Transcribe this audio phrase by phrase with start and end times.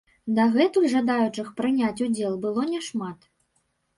[0.37, 3.19] Дагэтуль жадаючых прыняць удзел было не шмат.